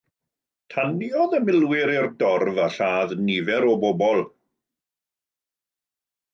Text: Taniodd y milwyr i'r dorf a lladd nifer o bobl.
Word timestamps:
Taniodd 0.75 1.35
y 1.39 1.41
milwyr 1.49 1.91
i'r 1.97 2.09
dorf 2.23 2.63
a 2.69 2.71
lladd 2.79 3.15
nifer 3.29 3.69
o 3.75 3.77
bobl. 3.87 4.27